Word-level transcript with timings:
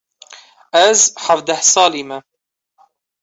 Ez 0.87 0.99
hevdeh 1.23 1.61
salî 1.73 2.03
me. 2.09 2.19